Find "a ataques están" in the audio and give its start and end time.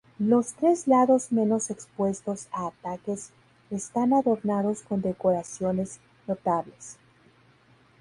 2.51-4.13